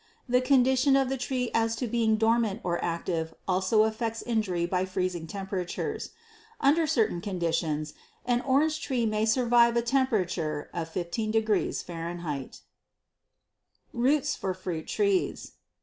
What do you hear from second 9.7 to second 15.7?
a temperature of 15° Fahrenheit. Roots for Fruit Trees.